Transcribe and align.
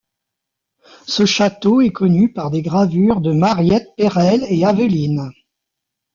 Ce 1.05 1.27
château 1.27 1.79
est 1.81 1.91
connu 1.91 2.33
par 2.33 2.49
des 2.49 2.63
gravures 2.63 3.21
de 3.21 3.33
Mariette, 3.33 3.87
Pérelle 3.97 4.47
et 4.49 4.65
Aveline. 4.65 5.29